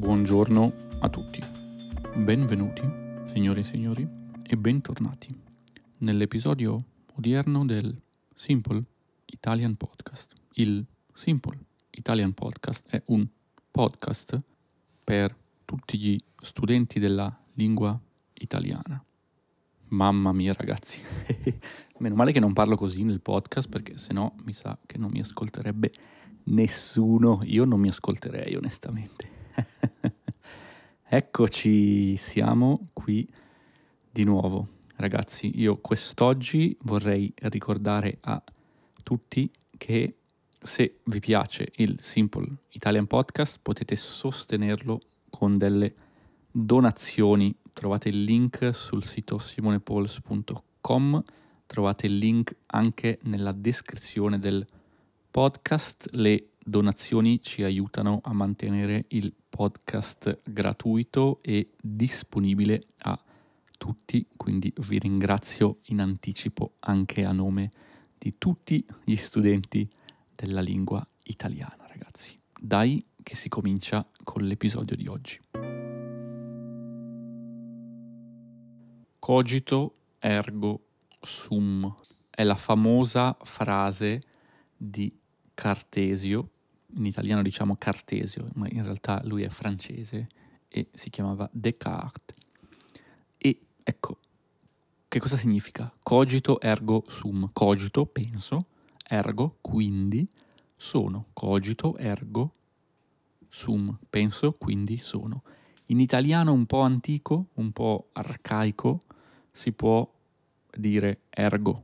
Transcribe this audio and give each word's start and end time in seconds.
Buongiorno 0.00 0.72
a 1.00 1.10
tutti, 1.10 1.40
benvenuti 2.14 2.80
signore 3.34 3.60
e 3.60 3.64
signori 3.64 4.08
e 4.42 4.56
bentornati 4.56 5.38
nell'episodio 5.98 6.82
odierno 7.16 7.66
del 7.66 7.94
Simple 8.34 8.82
Italian 9.26 9.76
Podcast. 9.76 10.32
Il 10.54 10.82
Simple 11.12 11.58
Italian 11.90 12.32
Podcast 12.32 12.88
è 12.88 13.02
un 13.08 13.26
podcast 13.70 14.40
per 15.04 15.36
tutti 15.66 15.98
gli 15.98 16.18
studenti 16.40 16.98
della 16.98 17.38
lingua 17.52 18.00
italiana. 18.32 19.04
Mamma 19.88 20.32
mia 20.32 20.54
ragazzi, 20.54 20.98
meno 21.98 22.14
male 22.14 22.32
che 22.32 22.40
non 22.40 22.54
parlo 22.54 22.74
così 22.74 23.04
nel 23.04 23.20
podcast 23.20 23.68
perché 23.68 23.98
sennò 23.98 24.32
mi 24.44 24.54
sa 24.54 24.78
che 24.86 24.96
non 24.96 25.10
mi 25.10 25.20
ascolterebbe 25.20 25.92
nessuno, 26.44 27.40
io 27.44 27.66
non 27.66 27.78
mi 27.80 27.88
ascolterei 27.88 28.54
onestamente. 28.54 29.39
Eccoci, 31.12 32.16
siamo 32.16 32.88
qui 32.92 33.28
di 34.10 34.24
nuovo. 34.24 34.68
Ragazzi, 34.96 35.58
io 35.58 35.78
quest'oggi 35.78 36.76
vorrei 36.82 37.32
ricordare 37.36 38.18
a 38.20 38.42
tutti 39.02 39.50
che 39.76 40.14
se 40.62 40.98
vi 41.04 41.20
piace 41.20 41.72
il 41.76 41.96
Simple 42.00 42.46
Italian 42.70 43.06
Podcast 43.06 43.58
potete 43.62 43.96
sostenerlo 43.96 45.00
con 45.30 45.58
delle 45.58 45.94
donazioni. 46.50 47.56
Trovate 47.72 48.10
il 48.10 48.22
link 48.22 48.70
sul 48.74 49.02
sito 49.02 49.38
simonepols.com, 49.38 51.22
trovate 51.66 52.06
il 52.06 52.18
link 52.18 52.54
anche 52.66 53.18
nella 53.22 53.52
descrizione 53.52 54.38
del 54.38 54.64
podcast. 55.30 56.08
Le 56.12 56.49
donazioni 56.64 57.40
ci 57.42 57.62
aiutano 57.62 58.20
a 58.22 58.32
mantenere 58.32 59.06
il 59.08 59.32
podcast 59.48 60.40
gratuito 60.44 61.38
e 61.42 61.70
disponibile 61.80 62.86
a 62.98 63.18
tutti, 63.78 64.26
quindi 64.36 64.72
vi 64.88 64.98
ringrazio 64.98 65.78
in 65.86 66.00
anticipo 66.00 66.74
anche 66.80 67.24
a 67.24 67.32
nome 67.32 67.70
di 68.18 68.34
tutti 68.36 68.84
gli 69.04 69.16
studenti 69.16 69.88
della 70.34 70.60
lingua 70.60 71.06
italiana, 71.24 71.86
ragazzi. 71.86 72.38
Dai 72.58 73.04
che 73.22 73.34
si 73.34 73.48
comincia 73.48 74.06
con 74.22 74.42
l'episodio 74.42 74.96
di 74.96 75.06
oggi. 75.06 75.40
Cogito 79.18 79.94
ergo 80.18 80.84
sum 81.20 81.94
è 82.30 82.42
la 82.42 82.56
famosa 82.56 83.36
frase 83.42 84.22
di 84.76 85.14
Cartesio, 85.54 86.50
in 86.94 87.06
italiano 87.06 87.42
diciamo 87.42 87.76
Cartesio, 87.76 88.48
ma 88.54 88.66
in 88.68 88.82
realtà 88.82 89.20
lui 89.24 89.42
è 89.42 89.48
francese 89.48 90.28
e 90.68 90.88
si 90.92 91.10
chiamava 91.10 91.48
Descartes. 91.52 92.36
E 93.36 93.60
ecco, 93.82 94.18
che 95.08 95.18
cosa 95.18 95.36
significa? 95.36 95.92
Cogito 96.02 96.60
ergo 96.60 97.04
sum. 97.08 97.50
Cogito, 97.52 98.06
penso, 98.06 98.66
ergo, 99.02 99.56
quindi, 99.60 100.28
sono. 100.76 101.26
Cogito 101.32 101.96
ergo 101.96 102.54
sum. 103.48 103.98
Penso, 104.08 104.52
quindi, 104.52 104.98
sono. 104.98 105.42
In 105.86 105.98
italiano 105.98 106.52
un 106.52 106.66
po' 106.66 106.82
antico, 106.82 107.48
un 107.54 107.72
po' 107.72 108.10
arcaico, 108.12 109.00
si 109.50 109.72
può 109.72 110.08
dire 110.72 111.22
ergo, 111.30 111.82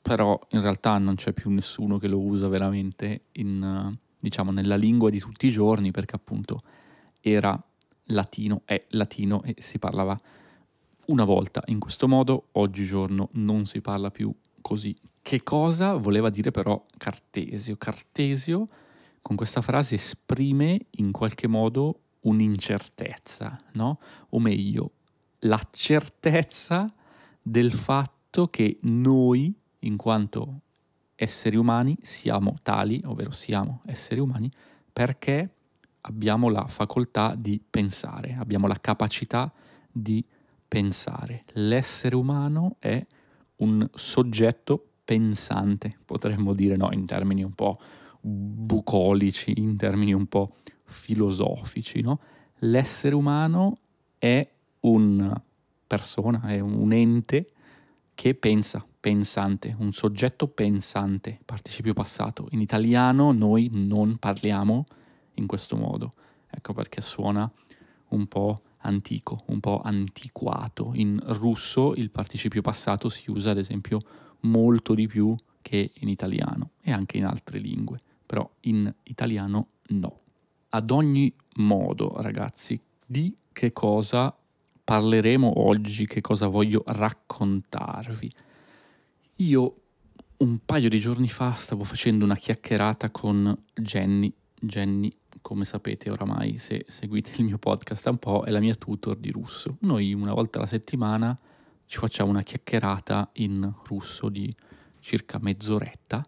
però 0.00 0.38
in 0.50 0.60
realtà 0.60 0.96
non 0.98 1.16
c'è 1.16 1.32
più 1.32 1.50
nessuno 1.50 1.98
che 1.98 2.06
lo 2.06 2.20
usa 2.20 2.46
veramente 2.46 3.22
in, 3.32 3.98
diciamo, 4.22 4.52
nella 4.52 4.76
lingua 4.76 5.10
di 5.10 5.18
tutti 5.18 5.48
i 5.48 5.50
giorni 5.50 5.90
perché 5.90 6.14
appunto 6.14 6.62
era 7.20 7.60
latino, 8.06 8.62
è 8.64 8.84
latino 8.90 9.42
e 9.42 9.56
si 9.58 9.80
parlava 9.80 10.18
una 11.06 11.24
volta 11.24 11.62
in 11.66 11.80
questo 11.80 12.06
modo, 12.06 12.48
oggigiorno 12.52 13.30
non 13.32 13.66
si 13.66 13.80
parla 13.80 14.10
più 14.12 14.32
così. 14.60 14.96
Che 15.20 15.42
cosa 15.42 15.96
voleva 15.96 16.30
dire 16.30 16.52
però 16.52 16.86
Cartesio? 16.96 17.76
Cartesio 17.76 18.68
con 19.20 19.34
questa 19.34 19.60
frase 19.60 19.96
esprime 19.96 20.86
in 20.92 21.10
qualche 21.10 21.48
modo 21.48 21.98
un'incertezza, 22.20 23.60
no? 23.72 23.98
O 24.30 24.38
meglio, 24.38 24.92
la 25.40 25.60
certezza 25.72 26.92
del 27.42 27.72
fatto 27.72 28.46
che 28.48 28.78
noi, 28.82 29.52
in 29.80 29.96
quanto 29.96 30.60
esseri 31.22 31.56
umani, 31.56 31.96
siamo 32.02 32.56
tali, 32.64 33.00
ovvero 33.04 33.30
siamo 33.30 33.82
esseri 33.86 34.18
umani, 34.18 34.50
perché 34.92 35.48
abbiamo 36.00 36.48
la 36.48 36.66
facoltà 36.66 37.36
di 37.36 37.62
pensare, 37.70 38.34
abbiamo 38.36 38.66
la 38.66 38.80
capacità 38.80 39.52
di 39.88 40.24
pensare. 40.66 41.44
L'essere 41.52 42.16
umano 42.16 42.74
è 42.80 43.06
un 43.56 43.88
soggetto 43.94 44.84
pensante, 45.04 45.96
potremmo 46.04 46.54
dire, 46.54 46.76
no, 46.76 46.90
in 46.90 47.06
termini 47.06 47.44
un 47.44 47.52
po' 47.52 47.78
bucolici, 48.20 49.52
in 49.60 49.76
termini 49.76 50.12
un 50.12 50.26
po' 50.26 50.56
filosofici, 50.82 52.00
no? 52.00 52.18
L'essere 52.64 53.14
umano 53.14 53.78
è 54.18 54.48
una 54.80 55.40
persona, 55.86 56.40
è 56.48 56.58
un 56.58 56.92
ente 56.92 57.51
che 58.22 58.36
pensa, 58.36 58.86
pensante, 59.00 59.74
un 59.80 59.90
soggetto 59.90 60.46
pensante, 60.46 61.40
participio 61.44 61.92
passato. 61.92 62.46
In 62.50 62.60
italiano 62.60 63.32
noi 63.32 63.68
non 63.72 64.16
parliamo 64.16 64.84
in 65.34 65.48
questo 65.48 65.74
modo, 65.74 66.12
ecco 66.48 66.72
perché 66.72 67.00
suona 67.00 67.50
un 68.10 68.28
po' 68.28 68.62
antico, 68.82 69.42
un 69.46 69.58
po' 69.58 69.80
antiquato. 69.80 70.92
In 70.94 71.20
russo 71.20 71.96
il 71.96 72.10
participio 72.10 72.62
passato 72.62 73.08
si 73.08 73.28
usa 73.28 73.50
ad 73.50 73.58
esempio 73.58 74.00
molto 74.42 74.94
di 74.94 75.08
più 75.08 75.34
che 75.60 75.90
in 75.92 76.08
italiano 76.08 76.70
e 76.80 76.92
anche 76.92 77.16
in 77.16 77.24
altre 77.24 77.58
lingue, 77.58 77.98
però 78.24 78.48
in 78.60 78.88
italiano 79.02 79.66
no. 79.88 80.20
Ad 80.68 80.92
ogni 80.92 81.34
modo, 81.56 82.14
ragazzi, 82.18 82.80
di 83.04 83.36
che 83.50 83.72
cosa 83.72 84.32
parleremo 84.84 85.60
oggi, 85.60 86.06
che 86.06 86.20
cosa 86.20 86.46
voglio 86.46 86.82
raccontarvi. 86.86 88.32
Io 89.36 89.76
un 90.38 90.58
paio 90.64 90.88
di 90.88 90.98
giorni 90.98 91.28
fa 91.28 91.52
stavo 91.52 91.84
facendo 91.84 92.24
una 92.24 92.36
chiacchierata 92.36 93.10
con 93.10 93.56
Jenny. 93.74 94.32
Jenny, 94.60 95.14
come 95.40 95.64
sapete 95.64 96.10
oramai, 96.10 96.58
se 96.58 96.84
seguite 96.88 97.32
il 97.36 97.44
mio 97.44 97.58
podcast 97.58 98.06
un 98.06 98.18
po', 98.18 98.44
è 98.44 98.50
la 98.50 98.60
mia 98.60 98.74
tutor 98.74 99.16
di 99.16 99.30
russo. 99.30 99.76
Noi 99.80 100.12
una 100.12 100.34
volta 100.34 100.58
alla 100.58 100.66
settimana 100.66 101.38
ci 101.86 101.98
facciamo 101.98 102.30
una 102.30 102.42
chiacchierata 102.42 103.30
in 103.34 103.72
russo 103.86 104.28
di 104.28 104.54
circa 105.00 105.38
mezz'oretta 105.40 106.26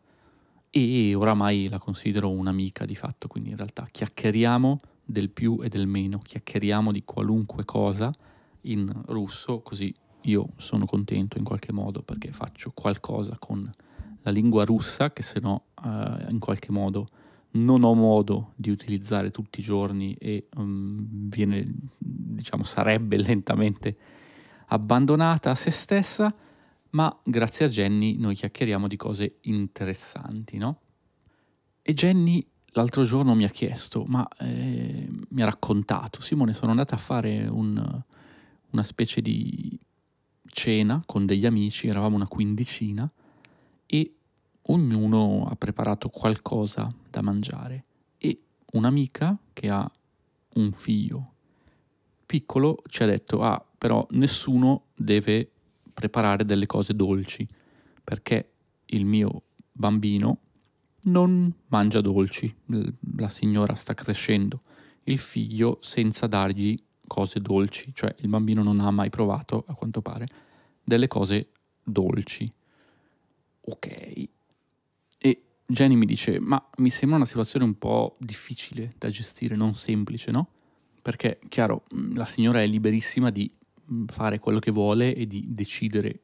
e 0.70 1.14
oramai 1.14 1.68
la 1.68 1.78
considero 1.78 2.30
un'amica 2.30 2.84
di 2.84 2.96
fatto, 2.96 3.28
quindi 3.28 3.50
in 3.50 3.56
realtà 3.56 3.86
chiacchieriamo 3.90 4.80
del 5.04 5.30
più 5.30 5.60
e 5.62 5.68
del 5.68 5.86
meno, 5.86 6.18
chiacchieriamo 6.18 6.90
di 6.90 7.04
qualunque 7.04 7.64
cosa 7.64 8.12
in 8.64 9.02
russo, 9.06 9.60
così 9.60 9.94
io 10.22 10.48
sono 10.56 10.86
contento 10.86 11.38
in 11.38 11.44
qualche 11.44 11.72
modo 11.72 12.02
perché 12.02 12.32
faccio 12.32 12.72
qualcosa 12.72 13.36
con 13.38 13.70
la 14.22 14.30
lingua 14.30 14.64
russa 14.64 15.12
che 15.12 15.22
se 15.22 15.40
no 15.40 15.66
eh, 15.84 16.26
in 16.30 16.38
qualche 16.38 16.72
modo 16.72 17.08
non 17.52 17.84
ho 17.84 17.94
modo 17.94 18.52
di 18.56 18.70
utilizzare 18.70 19.30
tutti 19.30 19.60
i 19.60 19.62
giorni 19.62 20.14
e 20.14 20.48
um, 20.56 21.28
viene, 21.28 21.72
diciamo, 21.98 22.64
sarebbe 22.64 23.16
lentamente 23.16 23.96
abbandonata 24.68 25.50
a 25.50 25.54
se 25.54 25.70
stessa, 25.70 26.34
ma 26.90 27.16
grazie 27.22 27.66
a 27.66 27.68
Jenny 27.68 28.16
noi 28.16 28.34
chiacchieriamo 28.34 28.88
di 28.88 28.96
cose 28.96 29.36
interessanti, 29.42 30.58
no? 30.58 30.80
E 31.82 31.94
Jenny 31.94 32.44
l'altro 32.68 33.04
giorno 33.04 33.34
mi 33.34 33.44
ha 33.44 33.50
chiesto, 33.50 34.04
ma 34.06 34.26
eh, 34.38 35.08
mi 35.28 35.42
ha 35.42 35.44
raccontato, 35.44 36.20
Simone, 36.20 36.54
sono 36.54 36.70
andata 36.70 36.96
a 36.96 36.98
fare 36.98 37.46
un, 37.46 38.02
una 38.74 38.82
specie 38.82 39.22
di 39.22 39.78
cena 40.46 41.02
con 41.06 41.24
degli 41.26 41.46
amici, 41.46 41.86
eravamo 41.86 42.16
una 42.16 42.26
quindicina, 42.26 43.10
e 43.86 44.14
ognuno 44.62 45.46
ha 45.48 45.54
preparato 45.54 46.08
qualcosa 46.08 46.92
da 47.08 47.22
mangiare. 47.22 47.84
E 48.18 48.40
un'amica 48.72 49.38
che 49.52 49.70
ha 49.70 49.90
un 50.54 50.72
figlio 50.72 51.32
piccolo 52.26 52.82
ci 52.88 53.02
ha 53.02 53.06
detto, 53.06 53.42
ah, 53.42 53.64
però 53.78 54.06
nessuno 54.10 54.86
deve 54.96 55.48
preparare 55.92 56.44
delle 56.44 56.66
cose 56.66 56.94
dolci, 56.94 57.46
perché 58.02 58.50
il 58.86 59.04
mio 59.04 59.42
bambino 59.70 60.38
non 61.02 61.52
mangia 61.68 62.00
dolci, 62.00 62.52
la 63.16 63.28
signora 63.28 63.74
sta 63.74 63.94
crescendo 63.94 64.62
il 65.04 65.18
figlio 65.18 65.78
senza 65.80 66.26
dargli 66.26 66.82
cose 67.06 67.40
dolci, 67.40 67.92
cioè 67.94 68.14
il 68.18 68.28
bambino 68.28 68.62
non 68.62 68.80
ha 68.80 68.90
mai 68.90 69.10
provato, 69.10 69.64
a 69.66 69.74
quanto 69.74 70.00
pare, 70.00 70.26
delle 70.82 71.08
cose 71.08 71.50
dolci. 71.82 72.50
Ok. 73.66 74.28
E 75.18 75.42
Jenny 75.66 75.94
mi 75.94 76.06
dice, 76.06 76.38
ma 76.38 76.62
mi 76.76 76.90
sembra 76.90 77.16
una 77.16 77.26
situazione 77.26 77.64
un 77.64 77.78
po' 77.78 78.16
difficile 78.18 78.94
da 78.98 79.08
gestire, 79.08 79.56
non 79.56 79.74
semplice, 79.74 80.30
no? 80.30 80.48
Perché, 81.00 81.38
chiaro, 81.48 81.84
la 82.14 82.24
signora 82.24 82.62
è 82.62 82.66
liberissima 82.66 83.30
di 83.30 83.50
fare 84.06 84.38
quello 84.38 84.58
che 84.58 84.70
vuole 84.70 85.14
e 85.14 85.26
di 85.26 85.46
decidere 85.48 86.20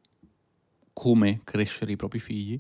come 0.93 1.41
crescere 1.45 1.93
i 1.93 1.97
propri 1.97 2.19
figli, 2.19 2.59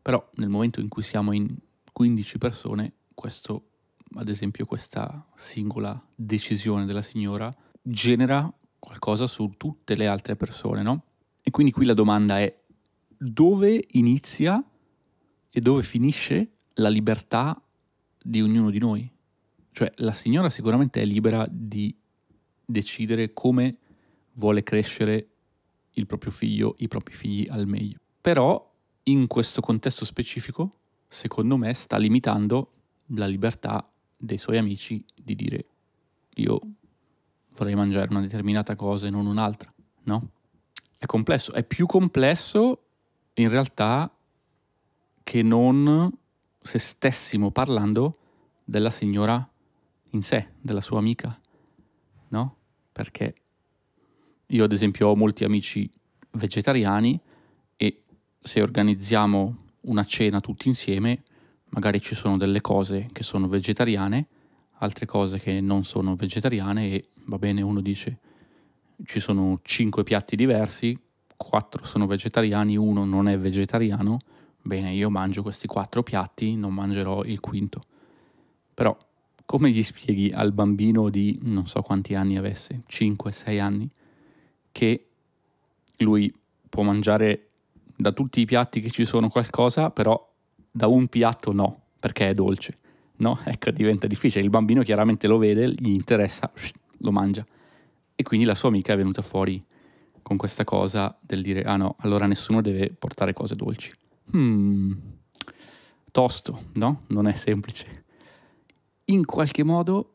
però 0.00 0.26
nel 0.36 0.48
momento 0.48 0.80
in 0.80 0.88
cui 0.88 1.02
siamo 1.02 1.32
in 1.32 1.54
15 1.92 2.38
persone, 2.38 2.92
questo, 3.14 3.68
ad 4.14 4.28
esempio, 4.28 4.64
questa 4.64 5.26
singola 5.36 6.00
decisione 6.14 6.86
della 6.86 7.02
signora 7.02 7.54
genera 7.82 8.52
qualcosa 8.78 9.26
su 9.26 9.54
tutte 9.56 9.94
le 9.94 10.06
altre 10.06 10.36
persone, 10.36 10.82
no? 10.82 11.04
E 11.42 11.50
quindi 11.50 11.72
qui 11.72 11.84
la 11.84 11.94
domanda 11.94 12.38
è 12.38 12.56
dove 13.16 13.84
inizia 13.92 14.62
e 15.50 15.60
dove 15.60 15.82
finisce 15.82 16.52
la 16.74 16.88
libertà 16.88 17.60
di 18.22 18.40
ognuno 18.40 18.70
di 18.70 18.78
noi? 18.78 19.10
Cioè 19.72 19.92
la 19.96 20.12
signora 20.12 20.50
sicuramente 20.50 21.00
è 21.00 21.04
libera 21.04 21.46
di 21.50 21.94
decidere 22.64 23.32
come 23.32 23.76
vuole 24.34 24.62
crescere 24.62 25.28
il 25.92 26.06
proprio 26.06 26.30
figlio, 26.30 26.76
i 26.78 26.88
propri 26.88 27.14
figli 27.14 27.46
al 27.48 27.66
meglio. 27.66 27.98
Però 28.20 28.74
in 29.04 29.26
questo 29.26 29.60
contesto 29.60 30.04
specifico, 30.04 30.80
secondo 31.08 31.56
me, 31.56 31.72
sta 31.74 31.96
limitando 31.96 32.72
la 33.12 33.26
libertà 33.26 33.90
dei 34.18 34.36
suoi 34.36 34.58
amici 34.58 35.04
di 35.14 35.34
dire 35.36 35.64
io 36.34 36.60
vorrei 37.54 37.74
mangiare 37.74 38.08
una 38.10 38.20
determinata 38.20 38.76
cosa 38.76 39.06
e 39.06 39.10
non 39.10 39.26
un'altra, 39.26 39.72
no? 40.04 40.30
È 40.98 41.06
complesso, 41.06 41.52
è 41.52 41.62
più 41.62 41.86
complesso 41.86 42.82
in 43.34 43.48
realtà 43.48 44.12
che 45.22 45.42
non 45.42 46.12
se 46.60 46.78
stessimo 46.78 47.50
parlando 47.50 48.18
della 48.64 48.90
signora 48.90 49.48
in 50.10 50.22
sé, 50.22 50.48
della 50.60 50.80
sua 50.80 50.98
amica, 50.98 51.38
no? 52.28 52.56
Perché 52.92 53.34
io 54.46 54.64
ad 54.64 54.72
esempio 54.72 55.08
ho 55.08 55.16
molti 55.16 55.44
amici 55.44 55.90
vegetariani 56.32 57.18
e 57.76 58.02
se 58.40 58.62
organizziamo 58.62 59.56
una 59.82 60.04
cena 60.04 60.40
tutti 60.40 60.68
insieme, 60.68 61.22
magari 61.70 62.00
ci 62.00 62.14
sono 62.14 62.36
delle 62.36 62.60
cose 62.60 63.08
che 63.12 63.22
sono 63.22 63.48
vegetariane, 63.48 64.26
altre 64.78 65.06
cose 65.06 65.38
che 65.38 65.60
non 65.60 65.84
sono 65.84 66.14
vegetariane 66.14 66.90
e 66.90 67.08
va 67.26 67.38
bene, 67.38 67.62
uno 67.62 67.80
dice 67.80 68.18
ci 69.04 69.20
sono 69.20 69.60
cinque 69.62 70.02
piatti 70.02 70.34
diversi, 70.34 70.98
quattro 71.36 71.84
sono 71.84 72.06
vegetariani, 72.06 72.76
uno 72.76 73.04
non 73.04 73.28
è 73.28 73.38
vegetariano, 73.38 74.18
bene, 74.60 74.92
io 74.92 75.08
mangio 75.08 75.42
questi 75.42 75.66
quattro 75.66 76.02
piatti, 76.02 76.56
non 76.56 76.74
mangerò 76.74 77.22
il 77.24 77.40
quinto. 77.40 77.84
Però 78.74 78.96
come 79.44 79.70
gli 79.70 79.82
spieghi 79.82 80.30
al 80.32 80.52
bambino 80.52 81.08
di 81.08 81.38
non 81.42 81.66
so 81.66 81.80
quanti 81.82 82.14
anni 82.14 82.36
avesse, 82.36 82.82
5-6 82.88 83.60
anni, 83.60 83.88
che 84.72 85.06
lui 85.98 86.32
può 86.68 86.82
mangiare 86.82 87.48
da 87.96 88.12
tutti 88.12 88.40
i 88.40 88.44
piatti 88.44 88.80
che 88.80 88.90
ci 88.90 89.04
sono 89.04 89.28
qualcosa, 89.28 89.90
però 89.90 90.28
da 90.70 90.86
un 90.86 91.08
piatto 91.08 91.52
no, 91.52 91.82
perché 91.98 92.30
è 92.30 92.34
dolce. 92.34 92.78
No? 93.16 93.38
Ecco, 93.44 93.70
diventa 93.70 94.06
difficile. 94.06 94.44
Il 94.44 94.50
bambino 94.50 94.82
chiaramente 94.82 95.26
lo 95.26 95.38
vede, 95.38 95.72
gli 95.72 95.90
interessa, 95.90 96.50
lo 96.98 97.12
mangia. 97.12 97.44
E 98.14 98.22
quindi 98.22 98.46
la 98.46 98.54
sua 98.54 98.68
amica 98.68 98.92
è 98.92 98.96
venuta 98.96 99.22
fuori 99.22 99.64
con 100.22 100.36
questa 100.36 100.64
cosa 100.64 101.16
del 101.20 101.40
dire, 101.40 101.62
ah 101.62 101.76
no, 101.76 101.96
allora 102.00 102.26
nessuno 102.26 102.60
deve 102.60 102.90
portare 102.90 103.32
cose 103.32 103.54
dolci. 103.54 103.92
Hmm, 104.34 104.92
tosto, 106.10 106.64
no? 106.74 107.04
Non 107.08 107.26
è 107.26 107.32
semplice. 107.32 108.04
In 109.06 109.24
qualche 109.24 109.62
modo, 109.62 110.14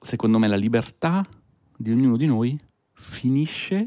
secondo 0.00 0.38
me, 0.38 0.48
la 0.48 0.56
libertà 0.56 1.24
di 1.76 1.92
ognuno 1.92 2.16
di 2.16 2.26
noi 2.26 2.58
finisce 2.94 3.86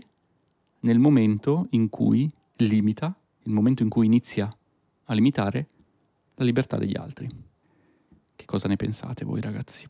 nel 0.82 1.00
momento 1.00 1.68
in 1.72 1.90
cui 1.90 2.32
limita, 2.58 3.14
il 3.44 3.52
momento 3.52 3.84
in 3.84 3.90
cui 3.90 4.06
inizia 4.06 4.50
a 5.10 5.14
limitare 5.14 5.68
la 6.36 6.46
libertà 6.46 6.78
degli 6.78 6.98
altri. 6.98 7.30
Che 8.36 8.46
cosa 8.46 8.68
ne 8.68 8.76
pensate 8.76 9.26
voi 9.26 9.42
ragazzi? 9.42 9.88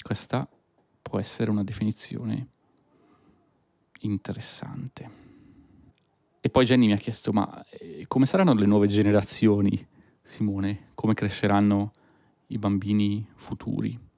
Questa 0.00 0.48
può 1.00 1.18
essere 1.18 1.50
una 1.50 1.64
definizione 1.64 2.48
interessante. 4.00 5.20
E 6.40 6.50
poi 6.50 6.64
Jenny 6.64 6.86
mi 6.86 6.92
ha 6.92 6.96
chiesto, 6.96 7.32
ma 7.32 7.64
eh, 7.70 8.04
come 8.06 8.26
saranno 8.26 8.54
le 8.54 8.66
nuove 8.66 8.88
generazioni, 8.88 9.86
Simone? 10.22 10.90
Come 10.94 11.14
cresceranno 11.14 11.92
i 12.48 12.58
bambini 12.58 13.26
futuri? 13.34 14.10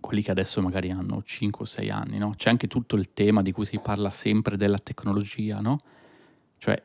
quelli 0.00 0.22
che 0.22 0.30
adesso 0.30 0.62
magari 0.62 0.90
hanno 0.90 1.22
5 1.22 1.62
o 1.62 1.64
6 1.66 1.90
anni, 1.90 2.18
no? 2.18 2.32
C'è 2.36 2.50
anche 2.50 2.68
tutto 2.68 2.96
il 2.96 3.12
tema 3.12 3.42
di 3.42 3.52
cui 3.52 3.66
si 3.66 3.78
parla 3.78 4.10
sempre 4.10 4.56
della 4.56 4.78
tecnologia, 4.78 5.60
no? 5.60 5.80
Cioè, 6.56 6.82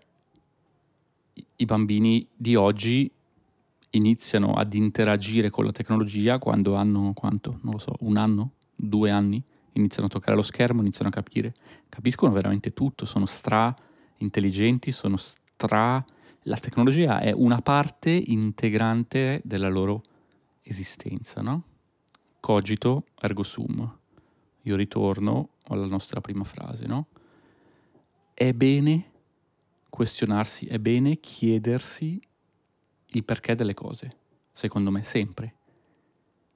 i 1.56 1.65
bambini 1.65 2.27
di 2.35 2.56
oggi 2.56 3.09
iniziano 3.91 4.53
ad 4.53 4.74
interagire 4.74 5.50
con 5.50 5.65
la 5.65 5.71
tecnologia 5.71 6.39
quando 6.39 6.75
hanno, 6.75 7.13
quanto? 7.13 7.59
Non 7.62 7.74
lo 7.74 7.80
so, 7.80 7.95
un 8.00 8.18
anno? 8.18 8.53
Due 8.75 9.09
anni? 9.09 9.41
Iniziano 9.74 10.07
a 10.07 10.09
toccare 10.09 10.35
lo 10.35 10.41
schermo, 10.41 10.81
iniziano 10.81 11.09
a 11.09 11.13
capire. 11.13 11.53
Capiscono 11.89 12.31
veramente 12.31 12.74
tutto, 12.74 13.06
sono 13.06 13.25
stra 13.25 13.74
intelligenti, 14.18 14.91
sono 14.91 15.18
stra... 15.18 16.03
La 16.47 16.57
tecnologia 16.57 17.19
è 17.19 17.31
una 17.31 17.62
parte 17.62 18.09
integrante 18.12 19.41
della 19.45 19.69
loro 19.69 20.03
esistenza, 20.62 21.41
no? 21.41 21.63
cogito 22.44 23.06
ergo 23.21 23.41
sum. 23.41 23.89
Io 24.63 24.75
ritorno 24.75 25.51
alla 25.68 25.86
nostra 25.86 26.19
prima 26.19 26.44
frase, 26.44 26.86
no? 26.88 27.07
È 28.33 28.51
bene 28.51 29.12
questionarsi, 29.93 30.65
è 30.65 30.79
bene 30.79 31.19
chiedersi 31.19 32.19
il 33.05 33.23
perché 33.23 33.53
delle 33.53 33.75
cose, 33.75 34.17
secondo 34.51 34.89
me 34.89 35.03
sempre. 35.03 35.53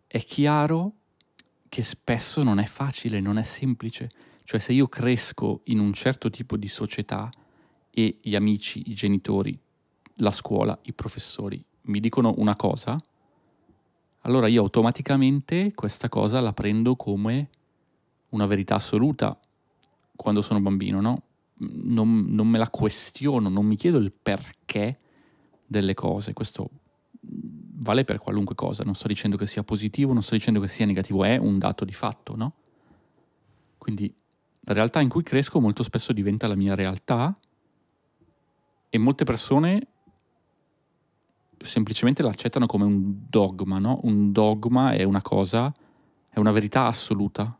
È 0.07 0.17
chiaro 0.17 0.93
che 1.69 1.83
spesso 1.83 2.41
non 2.41 2.57
è 2.57 2.65
facile, 2.65 3.19
non 3.19 3.37
è 3.37 3.43
semplice. 3.43 4.09
Cioè 4.43 4.59
se 4.59 4.73
io 4.73 4.87
cresco 4.87 5.61
in 5.65 5.77
un 5.77 5.93
certo 5.93 6.31
tipo 6.31 6.57
di 6.57 6.67
società 6.67 7.29
e 7.91 8.17
gli 8.23 8.33
amici, 8.33 8.89
i 8.89 8.95
genitori, 8.95 9.55
la 10.15 10.31
scuola, 10.31 10.75
i 10.85 10.93
professori 10.93 11.63
mi 11.81 11.99
dicono 11.99 12.33
una 12.37 12.55
cosa, 12.55 12.99
allora 14.21 14.47
io 14.47 14.63
automaticamente 14.63 15.75
questa 15.75 16.09
cosa 16.09 16.41
la 16.41 16.53
prendo 16.53 16.95
come 16.95 17.49
una 18.29 18.47
verità 18.47 18.73
assoluta 18.73 19.39
quando 20.15 20.41
sono 20.41 20.59
bambino, 20.59 21.01
no? 21.01 21.21
Non, 21.59 22.25
non 22.29 22.47
me 22.47 22.57
la 22.57 22.69
questiono, 22.69 23.49
non 23.49 23.65
mi 23.65 23.75
chiedo 23.75 23.97
il 23.97 24.11
perché 24.11 24.99
delle 25.65 25.93
cose, 25.93 26.33
questo 26.33 26.69
vale 27.19 28.03
per 28.03 28.19
qualunque 28.19 28.55
cosa, 28.55 28.83
non 28.83 28.95
sto 28.95 29.07
dicendo 29.07 29.37
che 29.37 29.47
sia 29.47 29.63
positivo, 29.63 30.13
non 30.13 30.23
sto 30.23 30.35
dicendo 30.35 30.59
che 30.59 30.67
sia 30.67 30.85
negativo, 30.85 31.23
è 31.23 31.37
un 31.37 31.57
dato 31.57 31.85
di 31.85 31.93
fatto, 31.93 32.35
no? 32.35 32.53
Quindi 33.77 34.13
la 34.61 34.73
realtà 34.73 34.99
in 35.01 35.09
cui 35.09 35.23
cresco 35.23 35.59
molto 35.59 35.83
spesso 35.83 36.13
diventa 36.13 36.47
la 36.47 36.55
mia 36.55 36.75
realtà 36.75 37.37
e 38.89 38.97
molte 38.97 39.23
persone 39.23 39.87
semplicemente 41.57 42.21
l'accettano 42.21 42.65
come 42.65 42.85
un 42.85 43.25
dogma, 43.29 43.79
no? 43.79 43.99
Un 44.03 44.31
dogma 44.31 44.91
è 44.91 45.03
una 45.03 45.21
cosa, 45.21 45.73
è 46.29 46.39
una 46.39 46.51
verità 46.51 46.85
assoluta 46.85 47.55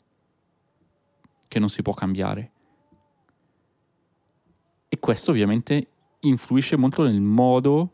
che 1.48 1.60
non 1.60 1.70
si 1.70 1.82
può 1.82 1.94
cambiare. 1.94 2.52
E 4.90 5.00
questo 5.00 5.32
ovviamente 5.32 5.88
influisce 6.22 6.78
molto 6.78 7.04
nel 7.04 7.22
modo 7.22 7.94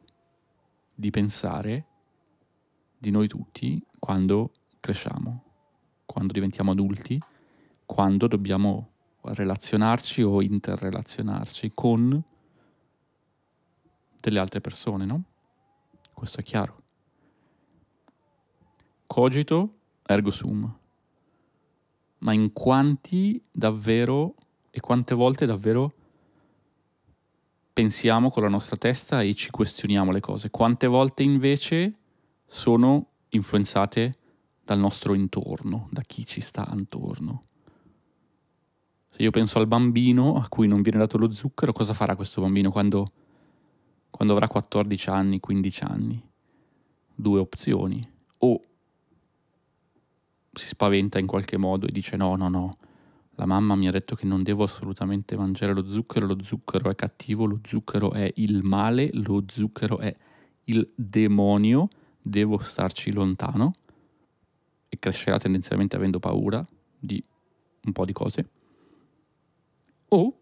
di 0.93 1.09
pensare 1.09 1.85
di 2.97 3.11
noi 3.11 3.27
tutti 3.27 3.83
quando 3.99 4.51
cresciamo, 4.79 5.43
quando 6.05 6.33
diventiamo 6.33 6.71
adulti, 6.71 7.21
quando 7.85 8.27
dobbiamo 8.27 8.89
relazionarci 9.21 10.21
o 10.21 10.41
interrelazionarci 10.41 11.71
con 11.73 12.23
delle 14.19 14.39
altre 14.39 14.61
persone, 14.61 15.05
no? 15.05 15.23
questo 16.13 16.39
è 16.39 16.43
chiaro. 16.43 16.81
Cogito 19.05 19.73
ergo 20.05 20.31
sum. 20.31 20.77
Ma 22.19 22.33
in 22.33 22.53
quanti 22.53 23.43
davvero 23.51 24.35
e 24.69 24.79
quante 24.79 25.13
volte 25.13 25.45
davvero 25.45 25.93
pensiamo 27.73 28.29
con 28.29 28.43
la 28.43 28.49
nostra 28.49 28.77
testa 28.77 29.21
e 29.21 29.33
ci 29.33 29.49
questioniamo 29.49 30.11
le 30.11 30.19
cose? 30.19 30.49
Quante 30.49 30.87
volte 30.87 31.23
invece 31.23 31.97
sono 32.45 33.07
influenzate 33.29 34.17
dal 34.63 34.79
nostro 34.79 35.13
intorno, 35.15 35.87
da 35.91 36.01
chi 36.01 36.25
ci 36.25 36.39
sta 36.39 36.69
intorno? 36.71 37.45
Se 39.09 39.21
io 39.21 39.31
penso 39.31 39.59
al 39.59 39.67
bambino 39.67 40.35
a 40.35 40.47
cui 40.47 40.67
non 40.67 40.81
viene 40.81 40.99
dato 40.99 41.17
lo 41.17 41.31
zucchero, 41.31 41.73
cosa 41.73 41.93
farà 41.93 42.15
questo 42.15 42.41
bambino 42.41 42.71
quando 42.71 43.11
quando 44.13 44.33
avrà 44.33 44.47
14 44.47 45.09
anni, 45.09 45.39
15 45.39 45.83
anni. 45.85 46.23
Due 47.15 47.39
opzioni. 47.39 48.07
O 48.37 48.61
si 50.51 50.67
spaventa 50.67 51.17
in 51.17 51.25
qualche 51.25 51.57
modo 51.57 51.87
e 51.87 51.91
dice 51.91 52.15
no, 52.15 52.35
no, 52.35 52.47
no, 52.47 52.77
la 53.35 53.45
mamma 53.45 53.75
mi 53.75 53.87
ha 53.87 53.91
detto 53.91 54.15
che 54.15 54.25
non 54.25 54.43
devo 54.43 54.63
assolutamente 54.63 55.35
mangiare 55.35 55.73
lo 55.73 55.87
zucchero, 55.87 56.27
lo 56.27 56.37
zucchero 56.41 56.89
è 56.89 56.95
cattivo, 56.95 57.45
lo 57.45 57.59
zucchero 57.63 58.11
è 58.11 58.31
il 58.35 58.63
male, 58.63 59.09
lo 59.13 59.43
zucchero 59.47 59.97
è 59.99 60.15
il 60.65 60.91
demonio, 60.95 61.89
devo 62.21 62.59
starci 62.59 63.11
lontano 63.11 63.73
e 64.87 64.99
crescerà 64.99 65.39
tendenzialmente 65.39 65.95
avendo 65.95 66.19
paura 66.19 66.65
di 66.99 67.23
un 67.85 67.91
po' 67.91 68.05
di 68.05 68.13
cose. 68.13 68.49
O 70.09 70.37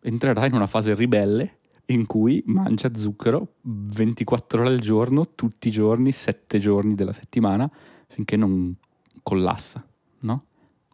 entrerà 0.00 0.46
in 0.46 0.54
una 0.54 0.66
fase 0.66 0.94
ribelle 0.94 1.58
in 1.86 2.06
cui 2.06 2.42
mangia 2.46 2.92
zucchero 2.92 3.54
24 3.62 4.62
ore 4.62 4.68
al 4.70 4.80
giorno, 4.80 5.34
tutti 5.34 5.68
i 5.68 5.70
giorni, 5.70 6.10
7 6.10 6.58
giorni 6.58 6.96
della 6.96 7.12
settimana, 7.12 7.70
finché 8.08 8.36
non 8.36 8.74
collassa, 9.22 9.86
no? 10.20 10.44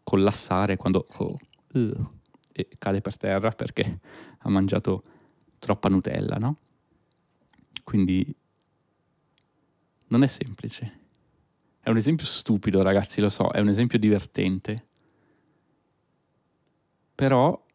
Collassare 0.03 0.77
quando 0.77 1.07
oh, 1.19 1.39
uh, 1.73 2.11
cade 2.79 3.01
per 3.01 3.17
terra 3.17 3.51
perché 3.51 4.01
ha 4.39 4.51
mangiato 4.51 5.05
troppa 5.59 5.89
Nutella, 5.89 6.37
no? 6.37 6.57
Quindi 7.85 8.35
non 10.09 10.23
è 10.23 10.27
semplice. 10.27 11.01
È 11.81 11.91
un 11.91 11.97
esempio 11.97 12.27
stupido, 12.27 12.83
ragazzi, 12.83 13.21
lo 13.21 13.29
so, 13.29 13.51
è 13.51 13.61
un 13.61 13.69
esempio 13.69 13.99
divertente. 13.99 14.87
Però, 17.15 17.67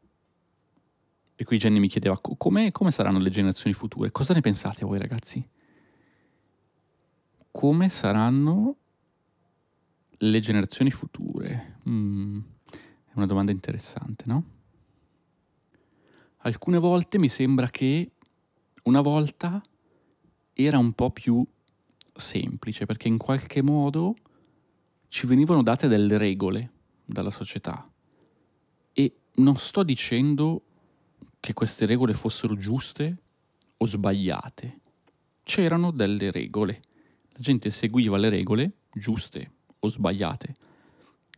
e 1.36 1.44
qui 1.44 1.58
Jenny 1.58 1.80
mi 1.80 1.88
chiedeva, 1.88 2.20
come, 2.20 2.72
come 2.72 2.92
saranno 2.92 3.20
le 3.20 3.30
generazioni 3.30 3.76
future? 3.76 4.12
Cosa 4.12 4.34
ne 4.34 4.42
pensate 4.42 4.86
voi, 4.86 5.00
ragazzi? 5.00 5.46
Come 7.52 7.90
saranno 7.90 8.76
le 10.20 10.40
generazioni 10.40 10.92
future? 10.92 11.80
Mm, 11.88 12.40
è 12.70 13.12
una 13.14 13.26
domanda 13.26 13.52
interessante, 13.52 14.24
no? 14.28 14.44
Alcune 16.38 16.78
volte 16.78 17.18
mi 17.18 17.30
sembra 17.30 17.68
che 17.70 18.12
una 18.84 19.02
volta 19.02 19.62
era 20.54 20.78
un 20.78 20.94
po' 20.94 21.12
più 21.12 21.46
semplice, 22.16 22.86
perché 22.86 23.08
in 23.08 23.18
qualche 23.18 23.62
modo 23.62 24.16
ci 25.08 25.28
venivano 25.28 25.62
date 25.62 25.88
delle 25.88 26.18
regole 26.18 26.72
dalla 27.06 27.32
società. 27.32 27.90
E 28.94 29.16
non 29.36 29.58
sto 29.58 29.84
dicendo 29.84 30.62
che 31.40 31.54
queste 31.54 31.86
regole 31.86 32.14
fossero 32.14 32.56
giuste 32.56 33.18
o 33.78 33.86
sbagliate. 33.86 34.80
C'erano 35.44 35.92
delle 35.92 36.32
regole. 36.32 36.82
La 37.30 37.40
gente 37.40 37.70
seguiva 37.70 38.18
le 38.18 38.30
regole, 38.30 38.72
giuste 38.92 39.52
o 39.88 39.92
sbagliate 39.92 40.54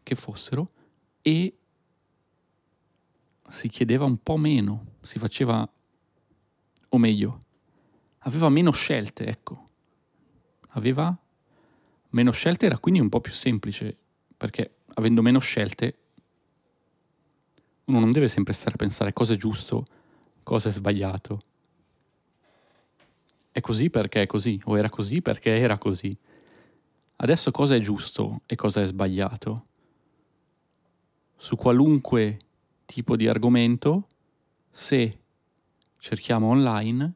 che 0.03 0.15
fossero, 0.15 0.72
e 1.22 1.58
si 3.50 3.68
chiedeva 3.70 4.06
un 4.06 4.22
po' 4.22 4.38
meno, 4.38 4.98
si 5.01 5.20
faceva, 5.20 5.68
o 6.89 6.98
meglio, 6.98 7.44
aveva 8.20 8.50
meno 8.50 8.72
scelte, 8.72 9.25
ecco 9.25 9.68
aveva 10.74 11.15
meno 12.10 12.32
scelte, 12.32 12.65
era 12.65 12.77
quindi 12.77 13.00
un 13.00 13.10
po' 13.10 13.22
più 13.22 13.32
semplice, 13.32 13.98
perché 14.36 14.77
avendo 14.96 15.22
meno 15.22 15.39
scelte 15.39 15.98
uno 17.86 18.00
non 18.00 18.12
deve 18.12 18.27
sempre 18.27 18.53
stare 18.53 18.74
a 18.74 18.77
pensare 18.77 19.13
cosa 19.13 19.34
è 19.34 19.38
giusto, 19.38 19.86
cosa 20.44 20.70
è 20.70 20.72
sbagliato. 20.72 21.44
È 23.51 23.62
così 23.62 23.89
perché 23.89 24.24
è 24.24 24.25
così, 24.27 24.62
o 24.65 24.77
era 24.77 24.89
così 24.89 25.22
perché 25.22 25.58
era 25.58 25.77
così. 25.77 26.15
Adesso 27.21 27.51
cosa 27.51 27.75
è 27.75 27.79
giusto 27.79 28.43
e 28.45 28.55
cosa 28.55 28.81
è 28.81 28.85
sbagliato? 28.85 29.65
Su 31.35 31.57
qualunque 31.57 32.39
tipo 32.85 33.17
di 33.17 33.27
argomento, 33.27 34.07
se 34.71 35.19
cerchiamo 35.97 36.47
online, 36.47 37.13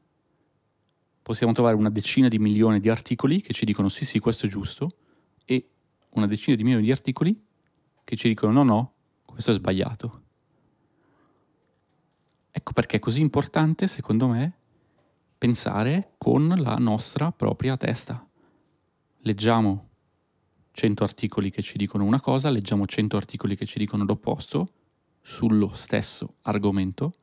possiamo 1.21 1.53
trovare 1.53 1.77
una 1.77 1.89
decina 1.89 2.27
di 2.27 2.37
milioni 2.37 2.81
di 2.81 2.89
articoli 2.89 3.41
che 3.41 3.53
ci 3.53 3.63
dicono 3.63 3.87
sì 3.87 4.03
sì 4.03 4.19
questo 4.19 4.45
è 4.45 4.49
giusto 4.49 4.97
e 5.45 5.69
una 6.09 6.27
decina 6.27 6.57
di 6.57 6.63
milioni 6.63 6.83
di 6.83 6.91
articoli 6.91 7.41
che 8.03 8.17
ci 8.17 8.27
dicono 8.27 8.51
no 8.51 8.63
no 8.63 8.93
questo 9.25 9.51
è 9.51 9.53
sbagliato. 9.53 10.21
Ecco 12.51 12.73
perché 12.73 12.97
è 12.97 12.99
così 12.99 13.21
importante 13.21 13.87
secondo 13.87 14.27
me 14.27 14.53
pensare 15.37 16.15
con 16.17 16.53
la 16.57 16.75
nostra 16.75 17.31
propria 17.31 17.77
testa. 17.77 18.27
Leggiamo 19.19 19.91
100 20.73 21.03
articoli 21.03 21.51
che 21.51 21.61
ci 21.61 21.77
dicono 21.77 22.03
una 22.03 22.19
cosa, 22.19 22.49
leggiamo 22.49 22.85
100 22.85 23.15
articoli 23.15 23.55
che 23.55 23.65
ci 23.65 23.77
dicono 23.77 24.03
l'opposto 24.03 24.69
sullo 25.21 25.71
stesso 25.73 26.35
argomento 26.41 27.13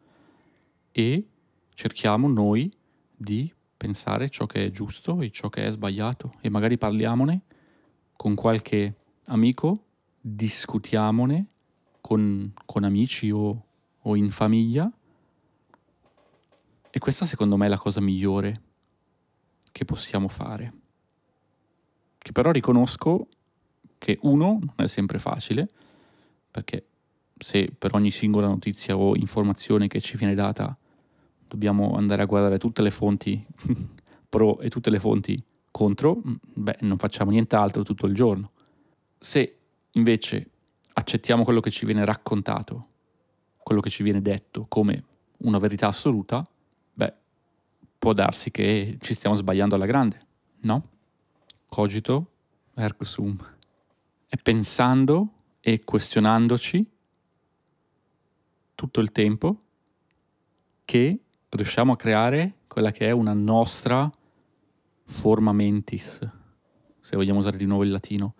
e 0.92 1.26
cerchiamo 1.74 2.28
noi 2.28 2.72
di 3.14 3.52
pensare 3.76 4.30
ciò 4.30 4.46
che 4.46 4.66
è 4.66 4.70
giusto 4.70 5.20
e 5.20 5.30
ciò 5.30 5.48
che 5.48 5.66
è 5.66 5.70
sbagliato 5.70 6.34
e 6.40 6.48
magari 6.48 6.78
parliamone 6.78 7.42
con 8.12 8.34
qualche 8.34 8.94
amico, 9.24 9.84
discutiamone 10.20 11.46
con, 12.00 12.52
con 12.64 12.84
amici 12.84 13.30
o, 13.30 13.64
o 13.98 14.16
in 14.16 14.30
famiglia. 14.30 14.90
E 16.90 16.98
questa 16.98 17.24
secondo 17.24 17.56
me 17.56 17.66
è 17.66 17.68
la 17.68 17.78
cosa 17.78 18.00
migliore 18.00 18.62
che 19.72 19.84
possiamo 19.84 20.28
fare. 20.28 20.72
Che 22.18 22.32
però 22.32 22.50
riconosco 22.50 23.28
che 24.00 24.18
uno 24.22 24.58
non 24.60 24.74
è 24.76 24.86
sempre 24.86 25.18
facile, 25.18 25.68
perché 26.50 26.86
se 27.36 27.70
per 27.78 27.94
ogni 27.94 28.10
singola 28.10 28.46
notizia 28.46 28.96
o 28.96 29.14
informazione 29.14 29.88
che 29.88 30.00
ci 30.00 30.16
viene 30.16 30.34
data 30.34 30.74
dobbiamo 31.46 31.94
andare 31.96 32.22
a 32.22 32.24
guardare 32.24 32.56
tutte 32.56 32.80
le 32.80 32.90
fonti 32.90 33.44
pro 34.28 34.58
e 34.60 34.70
tutte 34.70 34.88
le 34.88 34.98
fonti 34.98 35.40
contro, 35.70 36.22
beh, 36.22 36.78
non 36.80 36.96
facciamo 36.96 37.30
nient'altro 37.30 37.82
tutto 37.82 38.06
il 38.06 38.14
giorno. 38.14 38.52
Se 39.18 39.58
invece 39.92 40.50
accettiamo 40.94 41.44
quello 41.44 41.60
che 41.60 41.70
ci 41.70 41.84
viene 41.84 42.04
raccontato, 42.06 42.86
quello 43.58 43.82
che 43.82 43.90
ci 43.90 44.02
viene 44.02 44.22
detto 44.22 44.64
come 44.66 45.04
una 45.38 45.58
verità 45.58 45.88
assoluta, 45.88 46.48
beh, 46.94 47.12
può 47.98 48.14
darsi 48.14 48.50
che 48.50 48.96
ci 48.98 49.12
stiamo 49.12 49.36
sbagliando 49.36 49.74
alla 49.74 49.86
grande, 49.86 50.26
no? 50.60 50.88
Cogito 51.68 52.30
ergo 52.74 53.04
sum. 53.04 53.58
E 54.32 54.36
pensando 54.36 55.28
e 55.58 55.82
questionandoci 55.82 56.88
tutto 58.76 59.00
il 59.00 59.10
tempo 59.10 59.62
che 60.84 61.18
riusciamo 61.48 61.92
a 61.92 61.96
creare 61.96 62.58
quella 62.68 62.92
che 62.92 63.08
è 63.08 63.10
una 63.10 63.32
nostra 63.32 64.08
forma 65.02 65.52
mentis, 65.52 66.20
se 67.00 67.16
vogliamo 67.16 67.40
usare 67.40 67.56
di 67.56 67.64
nuovo 67.64 67.82
il 67.82 67.90
latino, 67.90 68.34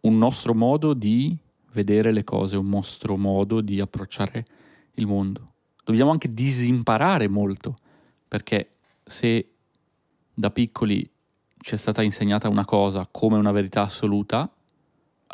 un 0.00 0.16
nostro 0.16 0.54
modo 0.54 0.94
di 0.94 1.36
vedere 1.72 2.10
le 2.10 2.24
cose, 2.24 2.56
un 2.56 2.70
nostro 2.70 3.18
modo 3.18 3.60
di 3.60 3.78
approcciare 3.80 4.46
il 4.92 5.06
mondo. 5.06 5.52
Dobbiamo 5.84 6.10
anche 6.10 6.32
disimparare 6.32 7.28
molto, 7.28 7.74
perché 8.26 8.70
se 9.04 9.50
da 10.32 10.50
piccoli 10.50 11.06
ci 11.58 11.74
è 11.74 11.76
stata 11.76 12.02
insegnata 12.02 12.48
una 12.48 12.64
cosa 12.64 13.06
come 13.10 13.36
una 13.36 13.52
verità 13.52 13.82
assoluta, 13.82 14.50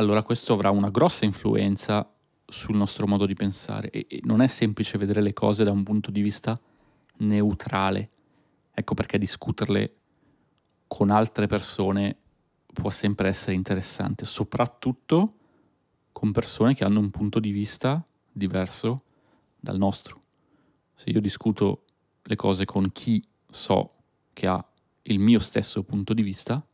allora 0.02 0.22
questo 0.22 0.52
avrà 0.52 0.70
una 0.70 0.90
grossa 0.90 1.24
influenza 1.24 2.08
sul 2.44 2.76
nostro 2.76 3.06
modo 3.06 3.24
di 3.24 3.34
pensare 3.34 3.90
e, 3.90 4.20
non 4.24 4.42
è 4.42 4.46
semplice 4.46 4.98
vedere 4.98 5.22
le 5.22 5.32
cose 5.32 5.64
da 5.64 5.70
un 5.70 5.82
punto 5.82 6.10
di 6.10 6.20
vista 6.20 6.58
neutrale. 7.18 8.10
Ecco 8.74 8.94
perché 8.94 9.18
discuterle 9.18 9.94
con 10.86 11.10
altre 11.10 11.46
persone 11.46 12.16
può 12.66 12.90
sempre 12.90 13.28
essere 13.28 13.54
interessante, 13.54 14.24
soprattutto 14.24 15.36
con 16.12 16.32
persone 16.32 16.74
che 16.74 16.84
hanno 16.84 17.00
un 17.00 17.10
punto 17.10 17.40
di 17.40 17.50
vista 17.50 18.04
diverso 18.30 19.04
dal 19.58 19.78
nostro. 19.78 20.20
Se 20.94 21.10
io 21.10 21.20
discuto 21.20 21.84
le 22.22 22.36
cose 22.36 22.64
con 22.64 22.92
chi 22.92 23.26
so 23.48 23.94
che 24.32 24.46
ha 24.46 24.64
il 25.02 25.18
mio 25.18 25.40
stesso 25.40 25.82
punto 25.82 26.12
di 26.14 26.22
vista, 26.22 26.64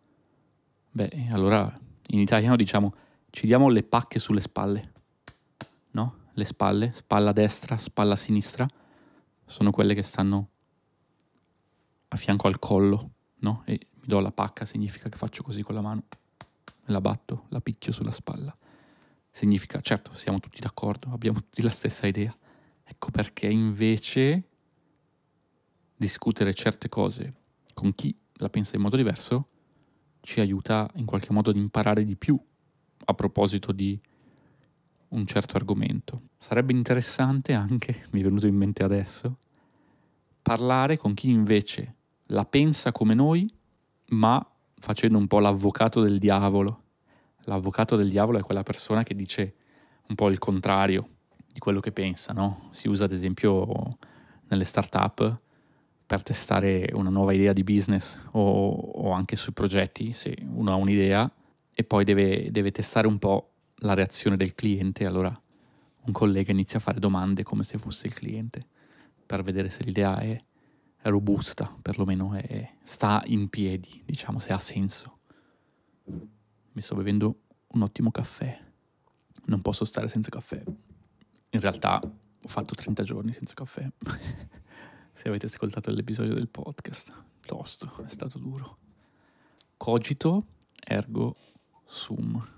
beh, 0.91 1.29
allora 1.31 1.79
in 2.09 2.19
italiano 2.19 2.57
diciamo 2.57 2.95
ci 3.31 3.47
diamo 3.47 3.69
le 3.69 3.83
pacche 3.83 4.19
sulle 4.19 4.41
spalle, 4.41 4.93
no? 5.93 6.27
Le 6.33 6.45
spalle, 6.45 6.93
spalla 6.93 7.33
destra, 7.33 7.77
spalla 7.77 8.17
sinistra, 8.17 8.67
sono 9.45 9.71
quelle 9.71 9.95
che 9.95 10.03
stanno 10.03 10.49
a 12.09 12.17
fianco 12.17 12.49
al 12.49 12.59
collo, 12.59 13.11
no? 13.41 13.63
E 13.67 13.89
mi 13.95 14.07
do 14.07 14.21
la 14.21 14.33
pacca, 14.33 14.65
significa 14.65 15.09
che 15.09 15.17
faccio 15.17 15.43
così 15.43 15.63
con 15.63 15.75
la 15.75 15.81
mano, 15.81 16.05
la 16.87 17.01
batto, 17.01 17.45
la 17.49 17.61
picchio 17.61 17.93
sulla 17.93 18.13
spalla. 18.13 18.57
Significa, 19.31 19.81
certo, 19.81 20.15
siamo 20.17 20.41
tutti 20.41 20.61
d'accordo, 20.61 21.11
abbiamo 21.13 21.41
tutti 21.41 21.63
la 21.63 21.71
stessa 21.71 22.07
idea. 22.07 22.37
Ecco 22.83 23.11
perché 23.11 23.47
invece 23.47 24.49
discutere 25.95 26.55
certe 26.55 26.89
cose 26.89 27.35
con 27.75 27.95
chi 27.95 28.17
la 28.35 28.49
pensa 28.49 28.77
in 28.77 28.83
modo 28.83 28.97
diverso 28.97 29.49
ci 30.21 30.41
aiuta 30.41 30.89
in 30.95 31.05
qualche 31.05 31.33
modo 31.33 31.51
ad 31.51 31.57
imparare 31.57 32.05
di 32.05 32.17
più 32.17 32.41
a 33.11 33.15
proposito 33.15 33.73
di 33.73 33.99
un 35.09 35.27
certo 35.27 35.57
argomento. 35.57 36.23
Sarebbe 36.39 36.73
interessante 36.73 37.55
anche, 37.55 38.07
mi 38.13 38.21
è 38.21 38.25
venuto 38.25 38.47
in 38.47 38.55
mente 38.55 38.83
adesso, 38.83 39.39
parlare 40.43 40.97
con 40.97 41.15
chi 41.15 41.31
invece 41.31 41.95
la 42.27 42.45
pensa 42.45 42.93
come 42.93 43.15
noi, 43.15 43.51
ma 44.11 44.47
facendo 44.77 45.19
un 45.19 45.27
po' 45.27 45.39
l'avvocato 45.39 46.03
del 46.03 46.19
diavolo. 46.19 46.83
L'avvocato 47.45 47.97
del 47.97 48.11
diavolo 48.11 48.39
è 48.39 48.43
quella 48.43 48.63
persona 48.63 49.03
che 49.03 49.15
dice 49.15 49.55
un 50.09 50.15
po' 50.15 50.29
il 50.29 50.39
contrario 50.39 51.09
di 51.51 51.59
quello 51.59 51.81
che 51.81 51.93
pensa, 51.93 52.33
no? 52.35 52.69
Si 52.73 52.89
usa 52.89 53.05
ad 53.05 53.13
esempio 53.13 53.97
nelle 54.49 54.65
start-up 54.65 55.39
per 56.07 56.23
testare 56.23 56.91
una 56.93 57.11
nuova 57.11 57.33
idea 57.33 57.55
di 57.55 57.65
business 57.65 58.19
o, 58.33 58.71
o 58.71 59.11
anche 59.13 59.37
sui 59.37 59.53
progetti, 59.53 60.13
se 60.13 60.37
uno 60.47 60.71
ha 60.71 60.75
un'idea 60.75 61.31
e 61.81 61.85
poi 61.85 62.03
deve, 62.03 62.51
deve 62.51 62.73
testare 62.73 63.07
un 63.07 63.21
po' 63.21 63.53
la 63.83 63.95
reazione 63.95 64.37
del 64.37 64.57
cliente, 64.57 65.07
allora 65.07 65.31
un 66.07 66.13
collega 66.13 66.51
inizia 66.51 66.81
a 66.81 66.83
fare 66.83 66.99
domande 66.99 67.45
come 67.45 67.63
se 67.63 67.79
fosse 67.79 68.09
il 68.09 68.15
cliente 68.15 68.67
per 69.25 69.45
vedere 69.45 69.71
se 69.71 69.85
l'idea 69.85 70.19
è, 70.19 70.37
è 70.97 71.09
robusta, 71.09 71.73
perlomeno 71.81 72.35
è, 72.35 72.69
sta 72.83 73.23
in 73.27 73.49
piedi, 73.49 74.03
diciamo, 74.05 74.41
se 74.41 74.53
ha 74.53 74.59
senso. 74.59 75.19
Mi 76.73 76.83
sto 76.83 76.97
bevendo 76.97 77.43
un 77.69 77.83
ottimo 77.83 78.11
caffè, 78.11 78.59
non 79.45 79.63
posso 79.63 79.85
stare 79.85 80.09
senza 80.09 80.31
caffè. 80.31 80.61
In 81.51 81.61
realtà 81.61 82.01
ho 82.03 82.49
fatto 82.49 82.75
30 82.75 83.05
giorni 83.05 83.33
senza 83.33 83.55
caffè. 83.55 83.89
se 85.13 85.29
avete 85.29 85.47
ascoltato 85.47 85.93
l'episodio 85.93 86.35
del 86.35 86.49
podcast, 86.49 87.15
tosto, 87.47 88.03
è 88.05 88.11
stato 88.11 88.41
duro. 88.41 88.79
Cogito 89.77 90.45
ergo 90.85 91.37
sum 91.91 92.57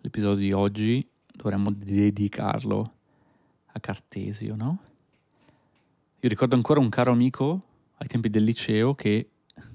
l'episodio 0.00 0.36
di 0.36 0.52
oggi 0.52 1.06
dovremmo 1.30 1.70
dedicarlo 1.70 2.94
a 3.66 3.80
Cartesio, 3.80 4.56
no? 4.56 4.82
Io 6.20 6.28
ricordo 6.28 6.54
ancora 6.54 6.80
un 6.80 6.88
caro 6.88 7.12
amico 7.12 7.62
ai 7.98 8.06
tempi 8.08 8.30
del 8.30 8.44
liceo 8.44 8.94
che, 8.94 9.28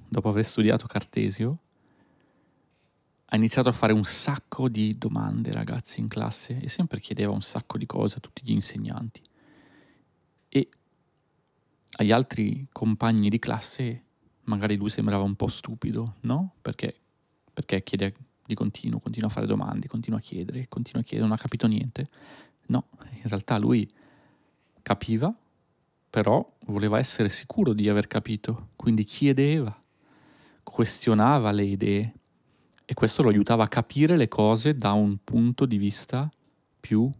dopo 0.08 0.30
aver 0.30 0.46
studiato 0.46 0.88
Cartesio, 0.88 1.60
ha 3.26 3.36
iniziato 3.36 3.70
a 3.70 3.72
fare 3.72 3.94
un 3.94 4.04
sacco 4.04 4.68
di 4.68 4.98
domande, 4.98 5.52
ragazzi, 5.52 6.00
in 6.00 6.08
classe 6.08 6.60
e 6.60 6.68
sempre 6.68 7.00
chiedeva 7.00 7.32
un 7.32 7.42
sacco 7.42 7.78
di 7.78 7.86
cose 7.86 8.18
a 8.18 8.20
tutti 8.20 8.42
gli 8.44 8.52
insegnanti. 8.52 9.22
E 10.50 10.70
agli 11.98 12.12
altri 12.12 12.68
compagni 12.72 13.30
di 13.30 13.40
classe 13.40 14.04
magari 14.44 14.76
lui 14.76 14.90
sembrava 14.90 15.24
un 15.24 15.36
po' 15.36 15.48
stupido, 15.48 16.16
no? 16.22 16.56
Perché, 16.62 16.96
perché 17.54 17.84
chiede 17.84 18.16
di 18.46 18.54
continuo, 18.54 19.00
continua 19.00 19.30
a 19.30 19.32
fare 19.32 19.48
domande, 19.48 19.88
continua 19.88 20.20
a 20.20 20.22
chiedere, 20.22 20.68
continua 20.68 21.02
a 21.02 21.04
chiedere, 21.04 21.28
non 21.28 21.38
ha 21.38 21.42
capito 21.42 21.68
niente. 21.68 22.10
No, 22.68 22.88
in 23.12 23.28
realtà 23.28 23.58
lui 23.58 23.88
capiva, 24.82 25.34
però 26.10 26.48
voleva 26.68 27.00
essere 27.00 27.30
sicuro 27.30 27.74
di 27.74 27.90
aver 27.90 28.08
capito, 28.08 28.70
quindi 28.76 29.04
chiedeva, 29.04 29.76
questionava 30.64 31.52
le 31.52 31.64
idee 31.64 32.14
e 32.86 32.94
questo 32.94 33.24
lo 33.24 33.30
aiutava 33.30 33.64
a 33.64 33.68
capire 33.68 34.16
le 34.16 34.28
cose 34.28 34.76
da 34.76 34.92
un 34.92 35.18
punto 35.24 35.66
di 35.66 35.78
vista 35.78 36.32
più 36.80 37.12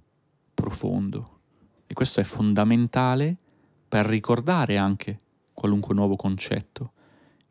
profondo. 0.54 1.40
E 1.88 1.94
questo 1.94 2.20
è 2.20 2.24
fondamentale 2.24 3.36
per 3.88 4.06
ricordare 4.06 4.78
anche 4.78 5.18
qualunque 5.54 5.96
nuovo 5.96 6.16
concetto. 6.16 6.92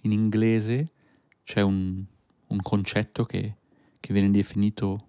In 0.02 0.12
inglese 0.12 0.93
c'è 1.43 1.61
un, 1.61 2.04
un 2.47 2.62
concetto 2.62 3.25
che 3.25 3.57
che 4.04 4.12
viene 4.12 4.30
definito 4.30 5.06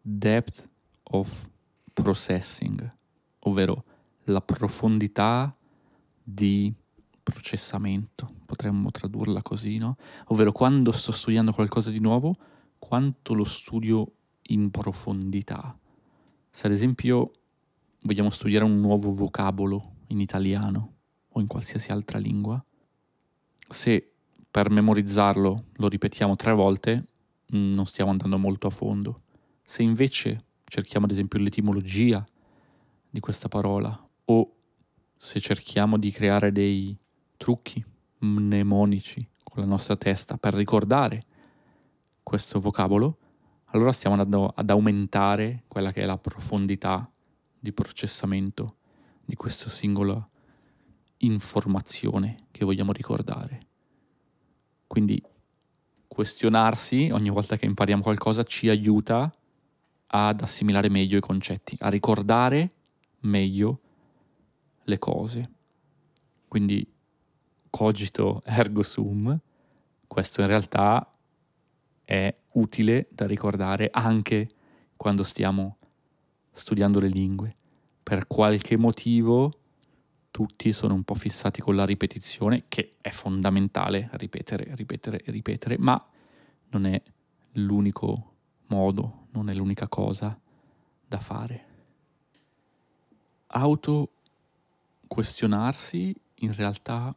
depth 0.00 0.70
of 1.02 1.50
processing, 1.92 2.96
ovvero 3.40 3.84
la 4.26 4.40
profondità 4.40 5.52
di 6.22 6.72
processamento, 7.24 8.32
potremmo 8.46 8.92
tradurla 8.92 9.42
così, 9.42 9.78
no? 9.78 9.96
Ovvero 10.26 10.52
quando 10.52 10.92
sto 10.92 11.10
studiando 11.10 11.50
qualcosa 11.52 11.90
di 11.90 11.98
nuovo, 11.98 12.36
quanto 12.78 13.34
lo 13.34 13.42
studio 13.42 14.12
in 14.42 14.70
profondità. 14.70 15.76
Se 16.52 16.68
ad 16.68 16.72
esempio 16.72 17.32
vogliamo 18.02 18.30
studiare 18.30 18.64
un 18.64 18.78
nuovo 18.78 19.12
vocabolo 19.12 19.94
in 20.10 20.20
italiano 20.20 20.92
o 21.30 21.40
in 21.40 21.48
qualsiasi 21.48 21.90
altra 21.90 22.18
lingua, 22.18 22.64
se 23.68 24.12
per 24.48 24.70
memorizzarlo 24.70 25.64
lo 25.72 25.88
ripetiamo 25.88 26.36
tre 26.36 26.52
volte, 26.52 27.06
non 27.50 27.86
stiamo 27.86 28.10
andando 28.10 28.38
molto 28.38 28.66
a 28.66 28.70
fondo. 28.70 29.22
Se 29.62 29.82
invece 29.82 30.44
cerchiamo 30.64 31.06
ad 31.06 31.12
esempio 31.12 31.38
l'etimologia 31.38 32.24
di 33.08 33.20
questa 33.20 33.48
parola 33.48 34.08
o 34.26 34.54
se 35.16 35.40
cerchiamo 35.40 35.98
di 35.98 36.10
creare 36.10 36.52
dei 36.52 36.96
trucchi 37.36 37.84
mnemonici 38.18 39.26
con 39.42 39.62
la 39.62 39.68
nostra 39.68 39.96
testa 39.96 40.36
per 40.36 40.54
ricordare 40.54 41.24
questo 42.22 42.60
vocabolo, 42.60 43.18
allora 43.66 43.92
stiamo 43.92 44.16
andando 44.16 44.48
ad 44.48 44.70
aumentare 44.70 45.64
quella 45.68 45.92
che 45.92 46.02
è 46.02 46.04
la 46.04 46.18
profondità 46.18 47.10
di 47.58 47.72
processamento 47.72 48.76
di 49.24 49.34
questa 49.34 49.68
singola 49.68 50.24
informazione 51.18 52.46
che 52.50 52.64
vogliamo 52.64 52.92
ricordare. 52.92 53.66
Quindi 54.86 55.22
questionarsi 56.12 57.08
ogni 57.12 57.30
volta 57.30 57.56
che 57.56 57.66
impariamo 57.66 58.02
qualcosa 58.02 58.42
ci 58.42 58.68
aiuta 58.68 59.32
ad 60.08 60.40
assimilare 60.40 60.88
meglio 60.88 61.16
i 61.16 61.20
concetti, 61.20 61.76
a 61.78 61.88
ricordare 61.88 62.72
meglio 63.20 63.80
le 64.82 64.98
cose. 64.98 65.50
Quindi 66.48 66.84
cogito 67.70 68.42
ergo 68.44 68.82
sum, 68.82 69.38
questo 70.08 70.40
in 70.40 70.48
realtà 70.48 71.14
è 72.04 72.34
utile 72.54 73.06
da 73.12 73.24
ricordare 73.28 73.88
anche 73.92 74.50
quando 74.96 75.22
stiamo 75.22 75.76
studiando 76.52 76.98
le 76.98 77.06
lingue. 77.06 77.56
Per 78.02 78.26
qualche 78.26 78.76
motivo 78.76 79.59
tutti 80.40 80.72
sono 80.72 80.94
un 80.94 81.02
po' 81.02 81.14
fissati 81.14 81.60
con 81.60 81.76
la 81.76 81.84
ripetizione, 81.84 82.64
che 82.66 82.96
è 83.02 83.10
fondamentale, 83.10 84.08
ripetere, 84.12 84.74
ripetere 84.74 85.22
ripetere, 85.26 85.76
ma 85.76 86.02
non 86.70 86.86
è 86.86 87.02
l'unico 87.52 88.32
modo, 88.68 89.26
non 89.32 89.50
è 89.50 89.54
l'unica 89.54 89.86
cosa 89.86 90.40
da 91.06 91.20
fare. 91.20 91.66
Auto 93.48 94.12
questionarsi 95.06 96.18
in 96.36 96.54
realtà 96.54 97.14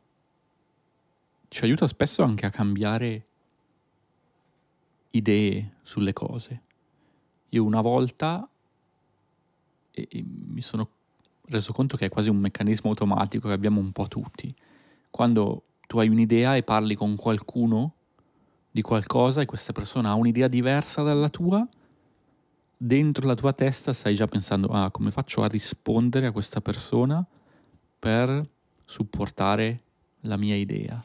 ci 1.47 1.63
aiuta 1.63 1.87
spesso 1.87 2.23
anche 2.23 2.45
a 2.45 2.49
cambiare 2.49 3.27
idee 5.11 5.75
sulle 5.81 6.11
cose. 6.11 6.61
Io 7.51 7.63
una 7.63 7.79
volta 7.79 8.45
mi 10.11 10.61
sono 10.61 10.89
reso 11.45 11.73
conto 11.73 11.97
che 11.97 12.05
è 12.05 12.09
quasi 12.09 12.29
un 12.29 12.37
meccanismo 12.37 12.89
automatico 12.89 13.47
che 13.47 13.53
abbiamo 13.53 13.79
un 13.79 13.91
po' 13.91 14.07
tutti. 14.07 14.53
Quando 15.09 15.63
tu 15.87 15.99
hai 15.99 16.07
un'idea 16.07 16.55
e 16.55 16.63
parli 16.63 16.95
con 16.95 17.15
qualcuno 17.15 17.93
di 18.71 18.81
qualcosa 18.81 19.41
e 19.41 19.45
questa 19.45 19.73
persona 19.73 20.09
ha 20.09 20.15
un'idea 20.15 20.47
diversa 20.47 21.03
dalla 21.03 21.29
tua, 21.29 21.67
dentro 22.75 23.27
la 23.27 23.35
tua 23.35 23.53
testa 23.53 23.93
stai 23.93 24.15
già 24.15 24.27
pensando, 24.27 24.67
ah, 24.69 24.89
come 24.91 25.11
faccio 25.11 25.43
a 25.43 25.47
rispondere 25.47 26.27
a 26.27 26.31
questa 26.31 26.61
persona 26.61 27.25
per 27.99 28.47
supportare 28.85 29.81
la 30.21 30.37
mia 30.37 30.55
idea? 30.55 31.03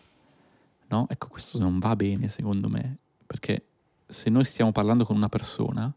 No? 0.88 1.06
Ecco, 1.10 1.28
questo 1.28 1.58
non 1.58 1.78
va 1.78 1.94
bene 1.94 2.28
secondo 2.28 2.68
me, 2.68 2.98
perché 3.26 3.64
se 4.06 4.30
noi 4.30 4.44
stiamo 4.44 4.72
parlando 4.72 5.04
con 5.04 5.16
una 5.16 5.28
persona, 5.28 5.92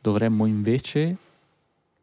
dovremmo 0.00 0.46
invece 0.46 1.16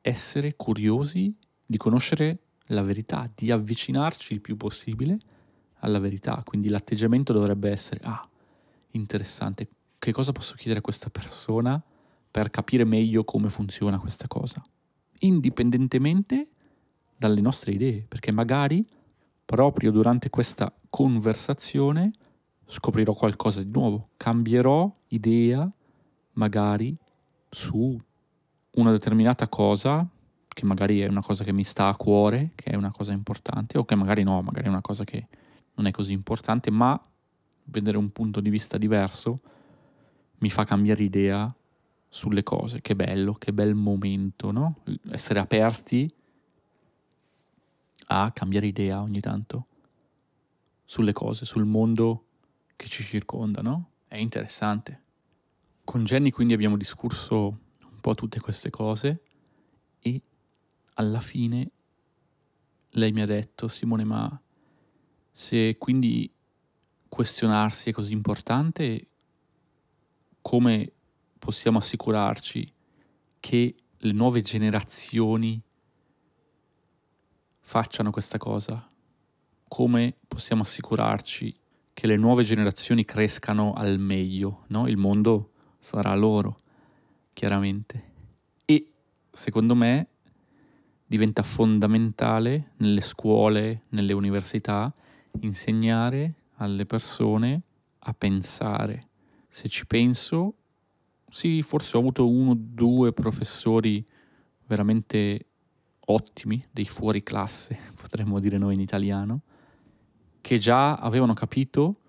essere 0.08 0.56
curiosi 0.56 1.36
di 1.66 1.78
conoscere 1.78 2.40
la 2.68 2.82
verità, 2.82 3.30
di 3.36 3.52
avvicinarci 3.52 4.34
il 4.34 4.40
più 4.40 4.56
possibile 4.56 5.18
alla 5.80 6.00
verità. 6.00 6.42
Quindi 6.46 6.70
l'atteggiamento 6.70 7.34
dovrebbe 7.34 7.70
essere, 7.70 8.00
ah, 8.04 8.28
interessante, 8.92 9.68
che 10.00 10.12
cosa 10.14 10.32
posso 10.32 10.56
chiedere 10.56 10.80
a 10.80 10.82
questa 10.82 11.10
persona 11.10 11.82
per 12.32 12.50
capire 12.50 12.86
meglio 12.86 13.26
come 13.26 13.50
funziona 13.50 14.00
questa 14.00 14.28
cosa, 14.28 14.64
indipendentemente 15.20 16.48
dalle 17.18 17.42
nostre 17.42 17.74
idee, 17.74 18.06
perché 18.08 18.32
magari 18.32 18.88
proprio 19.44 19.92
durante 19.92 20.30
questa 20.30 20.74
conversazione 20.90 22.12
scoprirò 22.66 23.14
qualcosa 23.14 23.62
di 23.62 23.72
nuovo, 23.72 24.10
cambierò 24.18 24.94
idea 25.08 25.70
magari 26.34 26.96
su 27.50 28.00
una 28.78 28.92
determinata 28.92 29.48
cosa, 29.48 30.08
che 30.48 30.66
magari 30.66 31.02
è 31.02 31.08
una 31.08 31.22
cosa 31.22 31.44
che 31.44 31.52
mi 31.52 31.64
sta 31.64 31.88
a 31.88 31.96
cuore, 31.96 32.52
che 32.56 32.72
è 32.72 32.76
una 32.76 32.92
cosa 32.92 33.12
importante, 33.12 33.78
o 33.78 33.86
che 33.86 33.96
magari 33.96 34.24
no, 34.24 34.42
magari 34.42 34.66
è 34.66 34.70
una 34.70 34.82
cosa 34.82 35.04
che 35.04 35.28
non 35.76 35.86
è 35.86 35.92
così 35.92 36.12
importante, 36.12 36.72
ma 36.72 37.00
vedere 37.66 37.98
un 37.98 38.12
punto 38.12 38.40
di 38.40 38.50
vista 38.50 38.78
diverso 38.78 39.40
mi 40.40 40.50
fa 40.50 40.64
cambiare 40.64 41.04
idea 41.04 41.54
sulle 42.08 42.44
cose. 42.44 42.82
Che 42.82 42.96
bello, 42.96 43.34
che 43.34 43.54
bel 43.54 43.76
momento, 43.76 44.52
no? 44.52 44.82
Essere 45.10 45.40
aperti 45.40 46.12
a 48.10 48.32
cambiare 48.32 48.68
idea 48.68 49.02
ogni 49.02 49.20
tanto 49.20 49.66
sulle 50.86 51.14
cose, 51.14 51.46
sul 51.46 51.66
mondo 51.66 52.26
che 52.76 52.88
ci 52.88 53.04
circonda, 53.04 53.62
no? 53.62 53.90
È 54.08 54.18
interessante. 54.18 55.02
Con 55.84 56.04
Jenny 56.04 56.30
quindi 56.30 56.54
abbiamo 56.54 56.78
discusso 56.78 57.60
po' 58.08 58.16
tutte 58.16 58.40
queste 58.40 58.70
cose 58.70 59.22
e 60.00 60.22
alla 60.94 61.20
fine 61.20 61.72
lei 62.92 63.12
mi 63.12 63.22
ha 63.22 63.26
detto, 63.26 63.68
Simone, 63.68 64.06
ma 64.06 64.42
se 65.30 65.78
quindi 65.78 66.32
questionarsi 67.10 67.90
è 67.90 67.94
così 67.94 68.14
importante, 68.14 69.08
come 70.42 70.94
possiamo 71.38 71.80
assicurarci 71.80 72.74
che 73.42 73.76
le 73.98 74.12
nuove 74.14 74.40
generazioni 74.40 75.62
facciano 77.60 78.12
questa 78.12 78.38
cosa? 78.38 78.90
Come 79.68 80.16
possiamo 80.26 80.62
assicurarci 80.62 81.60
che 81.92 82.08
le 82.08 82.16
nuove 82.16 82.46
generazioni 82.46 83.04
crescano 83.04 83.74
al 83.74 84.00
meglio? 84.00 84.64
No? 84.68 84.88
Il 84.88 84.96
mondo 84.96 85.52
sarà 85.78 86.16
loro, 86.16 86.62
chiaramente. 87.38 88.04
E 88.66 88.94
secondo 89.32 89.76
me 89.76 90.08
diventa 91.06 91.44
fondamentale 91.44 92.72
nelle 92.78 93.02
scuole, 93.02 93.84
nelle 93.90 94.14
università, 94.14 94.92
insegnare 95.42 96.34
alle 96.56 96.88
persone 96.88 97.62
a 98.00 98.14
pensare. 98.14 99.10
Se 99.50 99.70
ci 99.70 99.86
penso, 99.86 100.56
sì, 101.30 101.62
forse 101.62 101.96
ho 101.96 102.00
avuto 102.00 102.28
uno 102.28 102.52
o 102.52 102.58
due 102.58 103.14
professori 103.14 104.04
veramente 104.66 105.46
ottimi, 106.06 106.66
dei 106.72 106.86
fuori 106.86 107.22
classe, 107.22 107.78
potremmo 108.02 108.40
dire 108.40 108.58
noi 108.58 108.74
in 108.74 108.80
italiano, 108.82 109.42
che 110.42 110.58
già 110.58 110.96
avevano 110.96 111.34
capito 111.34 112.00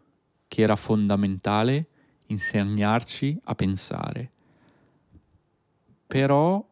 che 0.49 0.63
era 0.63 0.75
fondamentale 0.75 1.87
insegnarci 2.29 3.39
a 3.45 3.55
pensare. 3.55 4.33
Però 6.09 6.67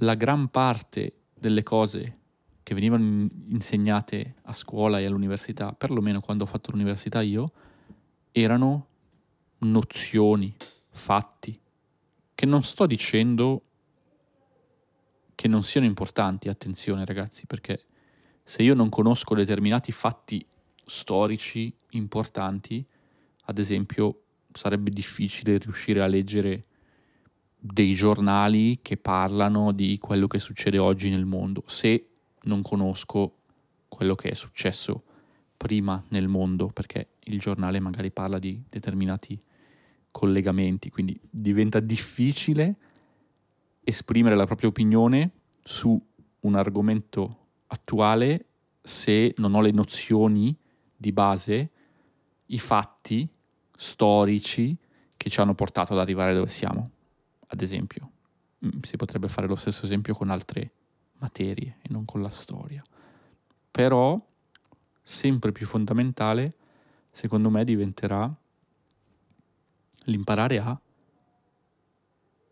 la 0.00 0.14
gran 0.14 0.48
parte 0.48 1.12
delle 1.34 1.62
cose 1.62 2.18
che 2.62 2.74
venivano 2.74 3.28
insegnate 3.50 4.36
a 4.44 4.52
scuola 4.54 4.98
e 4.98 5.04
all'università, 5.04 5.72
perlomeno 5.72 6.20
quando 6.20 6.44
ho 6.44 6.46
fatto 6.46 6.70
l'università 6.70 7.20
io, 7.20 7.52
erano 8.32 8.86
nozioni, 9.58 10.56
fatti, 10.88 11.58
che 12.34 12.46
non 12.46 12.62
sto 12.62 12.86
dicendo 12.86 13.62
che 15.34 15.46
non 15.46 15.62
siano 15.62 15.86
importanti, 15.86 16.48
attenzione 16.48 17.04
ragazzi, 17.04 17.46
perché 17.46 17.84
se 18.42 18.62
io 18.62 18.74
non 18.74 18.88
conosco 18.88 19.34
determinati 19.34 19.92
fatti 19.92 20.44
storici 20.86 21.72
importanti, 21.90 22.84
ad 23.44 23.58
esempio, 23.58 24.22
sarebbe 24.52 24.90
difficile 24.90 25.58
riuscire 25.58 26.02
a 26.02 26.06
leggere 26.06 26.62
dei 27.72 27.94
giornali 27.94 28.78
che 28.80 28.96
parlano 28.96 29.72
di 29.72 29.98
quello 29.98 30.26
che 30.26 30.38
succede 30.38 30.78
oggi 30.78 31.10
nel 31.10 31.24
mondo, 31.24 31.62
se 31.66 32.08
non 32.42 32.62
conosco 32.62 33.38
quello 33.88 34.14
che 34.14 34.30
è 34.30 34.34
successo 34.34 35.02
prima 35.56 36.02
nel 36.08 36.28
mondo, 36.28 36.68
perché 36.68 37.08
il 37.24 37.38
giornale 37.38 37.80
magari 37.80 38.10
parla 38.10 38.38
di 38.38 38.62
determinati 38.68 39.40
collegamenti, 40.10 40.90
quindi 40.90 41.18
diventa 41.28 41.80
difficile 41.80 42.76
esprimere 43.82 44.36
la 44.36 44.46
propria 44.46 44.68
opinione 44.68 45.30
su 45.62 46.00
un 46.40 46.54
argomento 46.54 47.38
attuale 47.66 48.46
se 48.82 49.34
non 49.38 49.54
ho 49.54 49.60
le 49.60 49.72
nozioni 49.72 50.56
di 50.96 51.12
base, 51.12 51.70
i 52.46 52.58
fatti 52.58 53.28
storici 53.76 54.76
che 55.16 55.28
ci 55.28 55.40
hanno 55.40 55.54
portato 55.54 55.92
ad 55.92 55.98
arrivare 55.98 56.34
dove 56.34 56.48
siamo. 56.48 56.90
Ad 57.48 57.60
esempio, 57.60 58.10
mm, 58.64 58.80
si 58.82 58.96
potrebbe 58.96 59.28
fare 59.28 59.46
lo 59.46 59.56
stesso 59.56 59.84
esempio 59.84 60.14
con 60.14 60.30
altre 60.30 60.72
materie 61.18 61.78
e 61.82 61.88
non 61.90 62.04
con 62.04 62.22
la 62.22 62.30
storia. 62.30 62.82
Però, 63.70 64.20
sempre 65.02 65.52
più 65.52 65.66
fondamentale, 65.66 66.54
secondo 67.10 67.50
me, 67.50 67.64
diventerà 67.64 68.34
l'imparare 70.04 70.58
a 70.58 70.80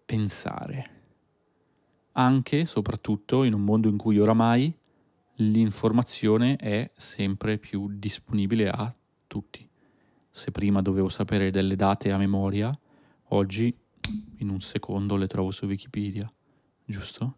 pensare 0.07 0.95
anche 2.17 2.61
e 2.61 2.65
soprattutto 2.67 3.45
in 3.45 3.55
un 3.55 3.63
mondo 3.63 3.89
in 3.89 3.97
cui 3.97 4.19
oramai 4.19 4.73
l'informazione 5.37 6.57
è 6.57 6.91
sempre 6.97 7.59
più 7.59 7.89
disponibile 7.91 8.69
a 8.69 8.95
tutti. 9.27 9.69
Se 10.31 10.51
prima 10.51 10.83
dovevo 10.83 11.09
sapere 11.09 11.51
delle 11.51 11.77
date 11.77 12.13
a 12.13 12.19
memoria, 12.19 12.77
oggi 13.29 13.77
in 14.39 14.49
un 14.49 14.61
secondo 14.61 15.17
le 15.17 15.27
trovo 15.27 15.51
su 15.51 15.67
Wikipedia, 15.67 16.31
giusto? 16.85 17.37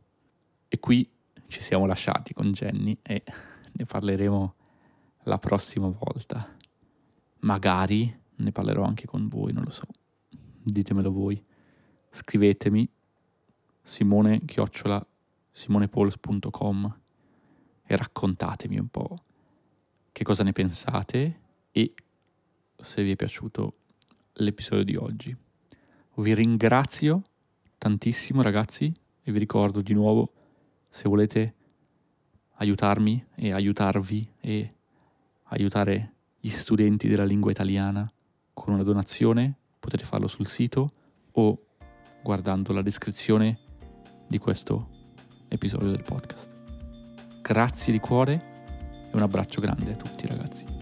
E 0.68 0.78
qui 0.78 1.08
ci 1.46 1.62
siamo 1.62 1.86
lasciati 1.86 2.34
con 2.34 2.52
Jenny 2.52 2.98
e 3.02 3.22
ne 3.72 3.84
parleremo 3.84 4.54
la 5.24 5.38
prossima 5.38 5.88
volta. 5.88 6.56
Magari 7.40 8.20
ne 8.36 8.52
parlerò 8.52 8.84
anche 8.84 9.06
con 9.06 9.28
voi, 9.28 9.52
non 9.52 9.64
lo 9.64 9.70
so. 9.70 9.86
Ditemelo 10.62 11.12
voi. 11.12 11.42
Scrivetemi 12.10 12.88
simone 13.82 14.44
chiocciola 14.44 15.06
simonepols.com 15.52 17.00
e 17.86 17.96
raccontatemi 17.96 18.78
un 18.78 18.88
po' 18.88 19.22
che 20.12 20.24
cosa 20.24 20.42
ne 20.42 20.52
pensate 20.52 21.40
e 21.70 21.94
se 22.76 23.02
vi 23.02 23.12
è 23.12 23.16
piaciuto 23.16 23.76
l'episodio 24.34 24.84
di 24.84 24.96
oggi. 24.96 25.36
Vi 26.18 26.34
ringrazio 26.34 27.22
tantissimo 27.76 28.40
ragazzi 28.40 28.92
e 29.22 29.32
vi 29.32 29.38
ricordo 29.38 29.82
di 29.82 29.92
nuovo 29.92 30.32
se 30.88 31.10
volete 31.10 31.54
aiutarmi 32.54 33.22
e 33.34 33.52
aiutarvi 33.52 34.26
e 34.40 34.74
aiutare 35.44 36.12
gli 36.40 36.48
studenti 36.48 37.06
della 37.06 37.24
lingua 37.24 37.50
italiana 37.50 38.10
con 38.54 38.72
una 38.72 38.82
donazione 38.82 39.54
potete 39.78 40.04
farlo 40.04 40.26
sul 40.26 40.46
sito 40.46 40.90
o 41.32 41.66
guardando 42.22 42.72
la 42.72 42.80
descrizione 42.80 43.58
di 44.26 44.38
questo 44.38 44.88
episodio 45.48 45.90
del 45.90 46.02
podcast. 46.02 46.50
Grazie 47.42 47.92
di 47.92 48.00
cuore 48.00 48.42
e 49.04 49.10
un 49.12 49.20
abbraccio 49.20 49.60
grande 49.60 49.92
a 49.92 49.96
tutti 49.96 50.26
ragazzi. 50.26 50.75